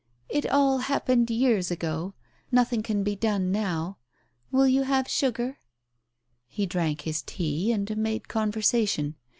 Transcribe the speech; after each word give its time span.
"It 0.29 0.49
all 0.49 0.79
happened 0.79 1.29
years 1.29 1.69
ago. 1.69 2.15
Nothing 2.51 2.81
can 2.81 3.03
be 3.03 3.15
done 3.15 3.51
now. 3.51 3.99
Will 4.51 4.65
you 4.67 4.81
have 4.81 5.07
sugar?" 5.07 5.59
He 6.47 6.65
drank 6.65 7.01
his 7.01 7.21
tea 7.21 7.71
and 7.71 7.95
made 7.97 8.27
conversation. 8.27 9.13